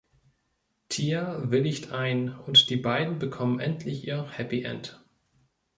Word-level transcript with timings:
Tia 0.89 1.43
willigt 1.51 1.91
ein 1.91 2.35
und 2.35 2.71
die 2.71 2.75
beiden 2.75 3.19
bekommen 3.19 3.59
endlich 3.59 4.07
ihr 4.07 4.27
Happy 4.31 4.63
End. 4.63 4.99